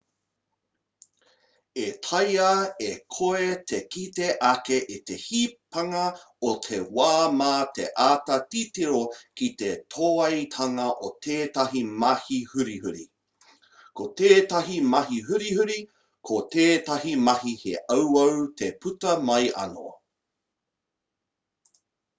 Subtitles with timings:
[1.87, 2.51] e taea
[2.87, 6.05] e koe te kite ake i te hipanga
[6.51, 7.09] o te wā
[7.41, 9.01] mā te āta titiro
[9.41, 13.05] ki te tōaitanga o tetahi mahi hurihuri
[14.01, 15.79] ko tētahi mahi hurihuri
[16.31, 19.87] ko tētahi mahi he auau te puta mai anō